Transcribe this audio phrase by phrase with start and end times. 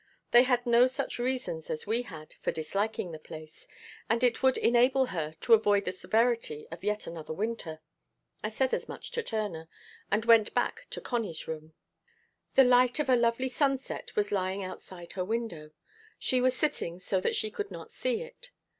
[0.31, 3.67] They had no such reasons as we had for disliking the place;
[4.09, 7.81] and it would enable her to avoid the severity of yet another winter.
[8.43, 9.69] I said as much to Turner,
[10.09, 11.75] and went back to Connie's room.
[12.55, 15.69] The light of a lovely sunset was lying outside her window.
[16.17, 18.49] She was sitting so that she could not see it.